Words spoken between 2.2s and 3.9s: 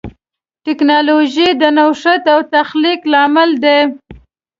او تخلیق لامل ده.